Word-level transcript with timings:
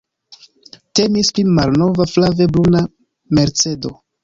Temis 0.99 1.29
pri 1.35 1.43
malnova 1.59 2.09
flave 2.15 2.49
bruna 2.57 2.83
Mercedo. 3.41 3.97